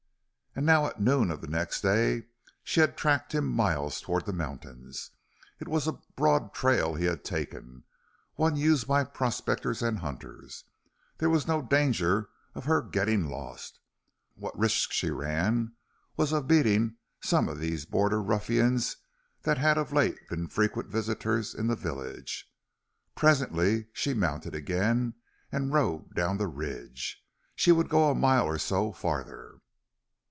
And 0.53 0.65
now 0.65 0.85
at 0.85 0.99
noon 0.99 1.31
of 1.31 1.39
the 1.39 1.47
next 1.47 1.79
day 1.79 2.23
she 2.61 2.81
had 2.81 2.97
tracked 2.97 3.33
him 3.33 3.47
miles 3.47 4.01
toward 4.01 4.25
the 4.25 4.33
mountains. 4.33 5.11
It 5.61 5.69
was 5.69 5.87
a 5.87 6.01
broad 6.17 6.53
trail 6.53 6.93
he 6.93 7.05
had 7.05 7.23
taken, 7.23 7.85
one 8.35 8.57
used 8.57 8.85
by 8.85 9.05
prospectors 9.05 9.81
and 9.81 9.99
hunters. 9.99 10.65
There 11.19 11.29
was 11.29 11.47
no 11.47 11.61
danger 11.61 12.29
of 12.53 12.65
her 12.65 12.81
getting 12.81 13.29
lost. 13.29 13.79
What 14.35 14.59
risk 14.59 14.91
she 14.91 15.09
ran 15.09 15.71
was 16.17 16.33
of 16.33 16.49
meeting 16.49 16.97
some 17.21 17.47
of 17.47 17.59
these 17.59 17.85
border 17.85 18.21
ruffians 18.21 18.97
that 19.43 19.57
had 19.57 19.77
of 19.77 19.93
late 19.93 20.27
been 20.27 20.47
frequent 20.47 20.89
visitors 20.89 21.55
in 21.55 21.67
the 21.67 21.77
village. 21.77 22.51
Presently 23.15 23.87
she 23.93 24.13
mounted 24.13 24.53
again 24.53 25.13
and 25.49 25.71
rode 25.71 26.13
down 26.13 26.35
the 26.35 26.47
ridge. 26.47 27.23
She 27.55 27.71
would 27.71 27.87
go 27.87 28.11
a 28.11 28.15
mile 28.15 28.45
or 28.45 28.59
so 28.59 28.91
farther. 28.91 29.59